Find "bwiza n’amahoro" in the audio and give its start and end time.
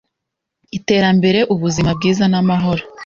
1.97-2.83